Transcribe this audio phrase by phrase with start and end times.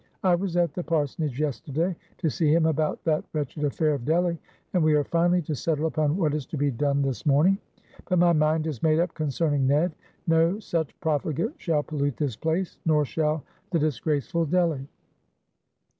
[0.23, 4.35] I was at the parsonage yesterday, to see him about that wretched affair of Delly,
[4.73, 7.59] and we are finally to settle upon what is to be done this morning.
[8.09, 9.91] But my mind is made up concerning Ned;
[10.25, 14.87] no such profligate shall pollute this place; nor shall the disgraceful Delly."